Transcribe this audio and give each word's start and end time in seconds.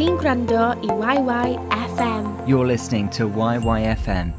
chi'n 0.00 0.16
gwrando 0.16 0.60
i 0.80 1.16
YYFM. 1.16 2.48
You're 2.48 2.66
listening 2.66 3.10
to 3.10 3.28
YYFM. 3.28 4.32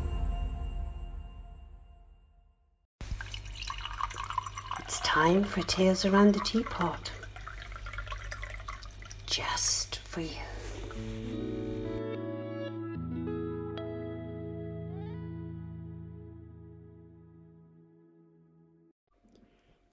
It's 4.80 5.00
time 5.02 5.44
for 5.44 5.62
Tales 5.62 6.04
Around 6.04 6.34
the 6.34 6.40
Teapot. 6.40 7.12
Just 9.28 10.00
for 10.00 10.22
you. 10.22 10.30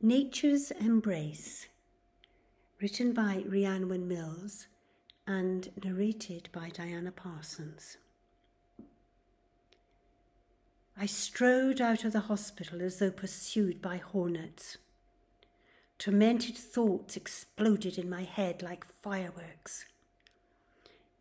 Nature's 0.00 0.70
Embrace, 0.70 1.66
written 2.80 3.12
by 3.12 3.44
Rhiannon 3.46 4.08
Mills 4.08 4.66
and 5.28 5.70
narrated 5.84 6.48
by 6.52 6.70
Diana 6.70 7.12
Parsons. 7.12 7.98
I 10.96 11.04
strode 11.04 11.82
out 11.82 12.02
of 12.04 12.14
the 12.14 12.20
hospital 12.20 12.80
as 12.80 12.98
though 12.98 13.10
pursued 13.10 13.82
by 13.82 13.98
hornets. 13.98 14.78
Tormented 15.98 16.56
thoughts 16.56 17.14
exploded 17.14 17.98
in 17.98 18.08
my 18.08 18.22
head 18.22 18.62
like 18.62 18.86
fireworks. 19.02 19.84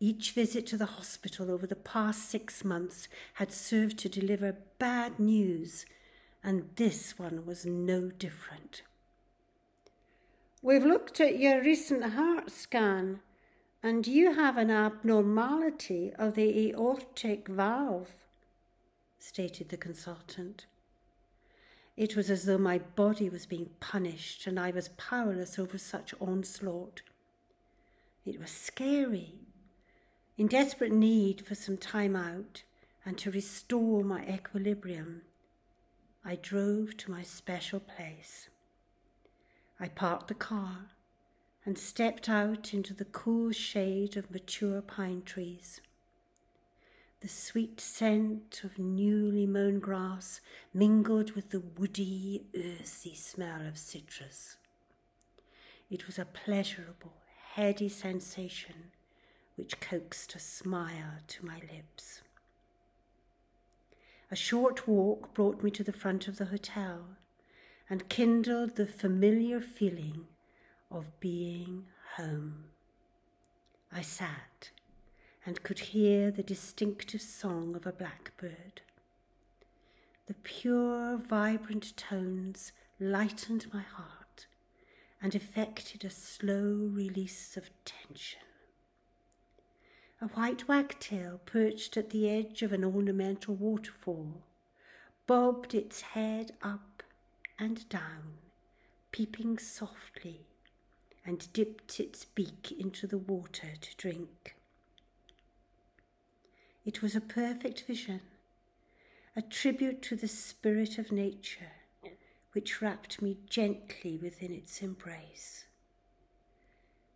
Each 0.00 0.32
visit 0.32 0.66
to 0.68 0.78
the 0.78 0.86
hospital 0.86 1.50
over 1.50 1.66
the 1.66 1.76
past 1.76 2.30
six 2.30 2.64
months 2.64 3.08
had 3.34 3.52
served 3.52 3.98
to 3.98 4.08
deliver 4.08 4.56
bad 4.78 5.20
news 5.20 5.84
and 6.42 6.70
this 6.76 7.18
one 7.18 7.44
was 7.44 7.66
no 7.66 8.10
different. 8.10 8.82
We've 10.62 10.84
looked 10.84 11.20
at 11.20 11.38
your 11.38 11.60
recent 11.60 12.14
heart 12.14 12.50
scan, 12.50 13.20
and 13.82 14.06
you 14.06 14.34
have 14.34 14.56
an 14.56 14.70
abnormality 14.70 16.12
of 16.18 16.34
the 16.34 16.68
aortic 16.68 17.48
valve, 17.48 18.10
stated 19.18 19.68
the 19.68 19.76
consultant. 19.76 20.66
It 21.96 22.16
was 22.16 22.30
as 22.30 22.44
though 22.44 22.58
my 22.58 22.78
body 22.78 23.28
was 23.28 23.46
being 23.46 23.70
punished 23.80 24.46
and 24.46 24.58
I 24.58 24.70
was 24.70 24.90
powerless 24.90 25.58
over 25.58 25.78
such 25.78 26.14
onslaught. 26.20 27.02
It 28.24 28.40
was 28.40 28.50
scary. 28.50 29.34
In 30.36 30.46
desperate 30.46 30.92
need 30.92 31.44
for 31.44 31.54
some 31.54 31.76
time 31.76 32.14
out 32.14 32.62
and 33.04 33.18
to 33.18 33.30
restore 33.30 34.04
my 34.04 34.24
equilibrium, 34.26 35.22
I 36.24 36.36
drove 36.36 36.96
to 36.98 37.10
my 37.10 37.22
special 37.22 37.80
place. 37.80 38.48
I 39.80 39.88
parked 39.88 40.28
the 40.28 40.34
car 40.34 40.90
and 41.68 41.76
stepped 41.76 42.30
out 42.30 42.72
into 42.72 42.94
the 42.94 43.04
cool 43.04 43.52
shade 43.52 44.16
of 44.16 44.30
mature 44.30 44.80
pine 44.80 45.20
trees. 45.20 45.82
The 47.20 47.28
sweet 47.28 47.78
scent 47.78 48.62
of 48.64 48.78
newly 48.78 49.44
mown 49.44 49.78
grass 49.78 50.40
mingled 50.72 51.32
with 51.32 51.50
the 51.50 51.60
woody, 51.60 52.46
earthy 52.56 53.14
smell 53.14 53.66
of 53.66 53.76
citrus. 53.76 54.56
It 55.90 56.06
was 56.06 56.18
a 56.18 56.24
pleasurable, 56.24 57.12
heady 57.52 57.90
sensation 57.90 58.92
which 59.56 59.78
coaxed 59.78 60.34
a 60.34 60.38
smile 60.38 61.18
to 61.26 61.44
my 61.44 61.56
lips. 61.56 62.22
A 64.30 64.36
short 64.36 64.88
walk 64.88 65.34
brought 65.34 65.62
me 65.62 65.70
to 65.72 65.84
the 65.84 65.92
front 65.92 66.28
of 66.28 66.38
the 66.38 66.46
hotel 66.46 67.08
and 67.90 68.08
kindled 68.08 68.76
the 68.76 68.86
familiar 68.86 69.60
feeling 69.60 70.28
of 70.90 71.20
being 71.20 71.86
home. 72.16 72.64
I 73.92 74.02
sat 74.02 74.70
and 75.46 75.62
could 75.62 75.78
hear 75.78 76.30
the 76.30 76.42
distinctive 76.42 77.22
song 77.22 77.74
of 77.74 77.86
a 77.86 77.92
blackbird. 77.92 78.82
The 80.26 80.34
pure, 80.34 81.16
vibrant 81.16 81.96
tones 81.96 82.72
lightened 83.00 83.72
my 83.72 83.80
heart 83.82 84.46
and 85.22 85.34
effected 85.34 86.04
a 86.04 86.10
slow 86.10 86.90
release 86.92 87.56
of 87.56 87.70
tension. 87.84 88.40
A 90.20 90.26
white 90.26 90.68
wagtail 90.68 91.40
perched 91.46 91.96
at 91.96 92.10
the 92.10 92.28
edge 92.28 92.62
of 92.62 92.72
an 92.72 92.84
ornamental 92.84 93.54
waterfall 93.54 94.42
bobbed 95.26 95.74
its 95.74 96.00
head 96.00 96.52
up 96.62 97.02
and 97.58 97.88
down, 97.88 98.38
peeping 99.12 99.58
softly, 99.58 100.46
and 101.28 101.52
dipped 101.52 102.00
its 102.00 102.24
beak 102.24 102.72
into 102.78 103.06
the 103.06 103.18
water 103.18 103.68
to 103.82 103.96
drink. 103.98 104.56
It 106.86 107.02
was 107.02 107.14
a 107.14 107.20
perfect 107.20 107.82
vision, 107.82 108.22
a 109.36 109.42
tribute 109.42 110.00
to 110.04 110.16
the 110.16 110.26
spirit 110.26 110.96
of 110.96 111.12
nature, 111.12 111.72
which 112.52 112.80
wrapped 112.80 113.20
me 113.20 113.36
gently 113.46 114.16
within 114.16 114.54
its 114.54 114.80
embrace. 114.80 115.66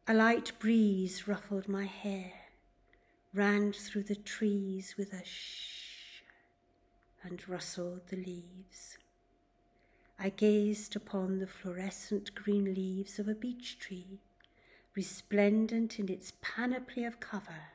A 0.06 0.12
light 0.12 0.52
breeze 0.58 1.26
ruffled 1.26 1.66
my 1.66 1.86
hair 1.86 2.32
ran 3.32 3.72
through 3.72 4.02
the 4.02 4.14
trees 4.14 4.94
with 4.98 5.14
a 5.14 5.24
shh 5.24 6.20
and 7.22 7.48
rustled 7.48 8.08
the 8.08 8.16
leaves. 8.16 8.98
I 10.24 10.28
gazed 10.28 10.94
upon 10.94 11.40
the 11.40 11.48
fluorescent 11.48 12.32
green 12.36 12.74
leaves 12.74 13.18
of 13.18 13.26
a 13.26 13.34
beech 13.34 13.80
tree, 13.80 14.20
resplendent 14.94 15.98
in 15.98 16.08
its 16.08 16.34
panoply 16.40 17.04
of 17.04 17.18
cover, 17.18 17.70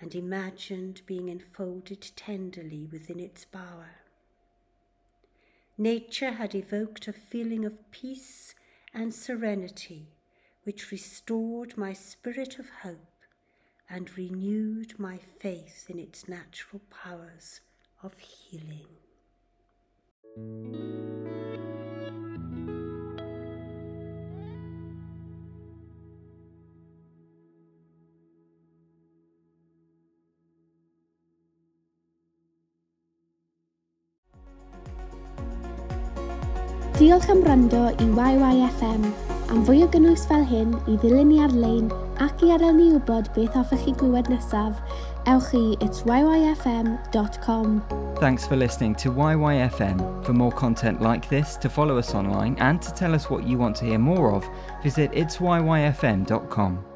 and 0.00 0.16
imagined 0.16 1.02
being 1.06 1.28
enfolded 1.28 2.10
tenderly 2.16 2.86
within 2.90 3.20
its 3.20 3.44
bower. 3.44 4.00
Nature 5.78 6.32
had 6.32 6.56
evoked 6.56 7.06
a 7.06 7.12
feeling 7.12 7.64
of 7.64 7.88
peace 7.92 8.56
and 8.92 9.14
serenity 9.14 10.08
which 10.64 10.90
restored 10.90 11.78
my 11.78 11.92
spirit 11.92 12.58
of 12.58 12.68
hope 12.82 13.22
and 13.88 14.18
renewed 14.18 14.98
my 14.98 15.18
faith 15.18 15.88
in 15.88 16.00
its 16.00 16.26
natural 16.26 16.82
powers 16.90 17.60
of 18.02 18.18
healing. 18.18 18.88
Diolch 20.34 20.42
am 37.28 37.42
wrando 37.42 37.94
i 37.98 38.04
YYFM. 38.04 39.33
Am 39.54 39.62
fwy 39.62 39.84
o 39.84 39.86
gynnwys 39.86 40.24
fel 40.26 40.42
hyn 40.50 40.72
i 40.90 40.96
ddilyn 40.98 41.28
ni 41.30 41.36
ar-lein 41.38 41.86
ac 42.24 42.40
i 42.42 42.48
adael 42.50 42.74
ni 42.74 42.88
wybod 42.90 43.28
beth 43.36 43.54
hoffech 43.54 43.84
chi 43.84 43.92
glywed 44.00 44.26
nesaf, 44.32 44.74
ewch 45.30 45.52
i 45.54 45.78
itsyyfm.com. 45.86 47.68
Thanks 48.18 48.48
for 48.50 48.56
listening 48.58 48.96
to 48.96 49.12
YYFM. 49.14 50.02
For 50.26 50.34
more 50.34 50.50
content 50.50 51.00
like 51.00 51.28
this, 51.28 51.54
to 51.62 51.68
follow 51.70 51.98
us 51.98 52.16
online 52.16 52.56
and 52.58 52.82
to 52.82 52.92
tell 52.94 53.14
us 53.14 53.30
what 53.30 53.46
you 53.46 53.56
want 53.56 53.76
to 53.76 53.84
hear 53.84 54.00
more 54.00 54.32
of, 54.32 54.42
visit 54.82 55.12
itsyyfm.com. 55.12 56.93